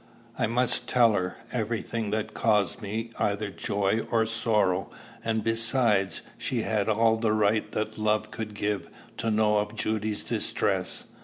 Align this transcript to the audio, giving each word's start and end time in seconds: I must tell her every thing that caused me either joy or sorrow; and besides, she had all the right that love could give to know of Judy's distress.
I 0.35 0.47
must 0.47 0.87
tell 0.89 1.13
her 1.13 1.37
every 1.53 1.83
thing 1.83 2.09
that 2.09 2.33
caused 2.33 2.81
me 2.81 3.11
either 3.19 3.51
joy 3.51 4.01
or 4.09 4.25
sorrow; 4.25 4.89
and 5.23 5.43
besides, 5.43 6.23
she 6.39 6.63
had 6.63 6.89
all 6.89 7.17
the 7.17 7.33
right 7.33 7.71
that 7.73 7.99
love 7.99 8.31
could 8.31 8.55
give 8.55 8.89
to 9.17 9.29
know 9.29 9.59
of 9.59 9.75
Judy's 9.75 10.23
distress. 10.23 11.03